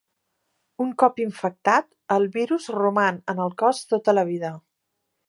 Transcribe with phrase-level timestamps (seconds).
[0.85, 4.55] Un cop infectat, el virus roman en el cos tota la vida.